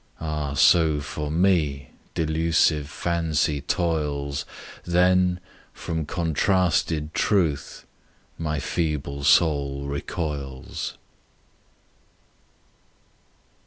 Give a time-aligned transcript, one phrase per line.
[0.19, 0.53] Ah!
[0.55, 4.45] so for me delusive fancy toils,
[4.83, 5.39] Then,
[5.73, 7.85] from contrasted truth
[8.35, 10.97] my feeble soul recoils.